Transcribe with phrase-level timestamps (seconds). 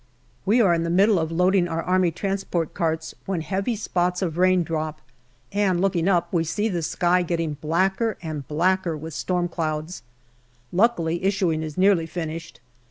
[0.47, 2.71] We are hi the middle of loading our A.T.
[2.73, 4.99] carts when heavy spots of rain drop,
[5.53, 10.01] and looking up, we see the sky getting blacker and blacker with storm clouds.
[10.71, 12.59] Lucidly, issuing is nearly finished.